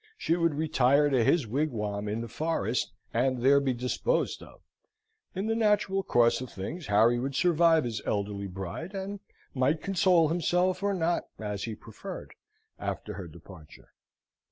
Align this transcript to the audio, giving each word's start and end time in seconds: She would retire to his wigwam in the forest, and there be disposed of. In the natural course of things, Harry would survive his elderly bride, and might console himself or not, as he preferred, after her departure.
She 0.17 0.35
would 0.35 0.55
retire 0.55 1.11
to 1.11 1.23
his 1.23 1.45
wigwam 1.45 2.07
in 2.07 2.21
the 2.21 2.27
forest, 2.27 2.91
and 3.13 3.43
there 3.43 3.59
be 3.59 3.71
disposed 3.71 4.41
of. 4.41 4.61
In 5.35 5.45
the 5.45 5.53
natural 5.53 6.01
course 6.01 6.41
of 6.41 6.51
things, 6.51 6.87
Harry 6.87 7.19
would 7.19 7.35
survive 7.35 7.83
his 7.83 8.01
elderly 8.03 8.47
bride, 8.47 8.95
and 8.95 9.19
might 9.53 9.79
console 9.83 10.29
himself 10.29 10.81
or 10.81 10.95
not, 10.95 11.25
as 11.37 11.65
he 11.65 11.75
preferred, 11.75 12.33
after 12.79 13.13
her 13.13 13.27
departure. 13.27 13.91